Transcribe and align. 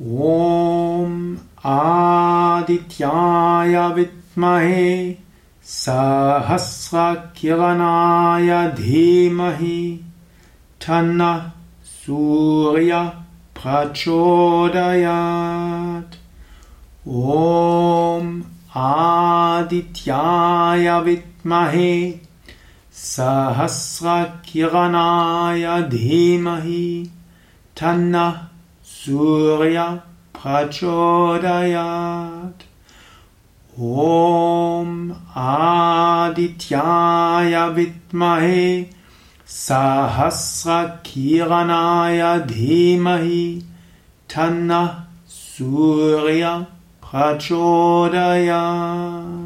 ॐ 0.00 1.14
आदित्याय 1.68 3.72
विद्महे 3.94 4.82
सहस्वख्यगनाय 5.68 8.48
धीमहि 8.78 9.76
ठन्न 10.82 11.22
सूर्य 12.04 13.00
प्रचोदयात् 13.60 16.14
ॐ 18.22 18.28
आदित्याय 18.90 20.90
विद्महे 21.06 21.90
सहस्वख्यगनाय 23.14 25.66
धीमहि 25.96 26.84
ठन्न 27.80 28.22
Surya 29.08 29.88
Prachodayat 30.34 32.52
Om 33.80 34.90
Adityaya 35.34 37.64
Vidmahe 37.72 38.86
Sahasra 39.46 40.98
Kiranaya 41.02 42.46
Dhimahi 42.46 43.62
Tanna 44.28 45.06
Surya 45.26 46.66
Prachodayat 47.02 49.37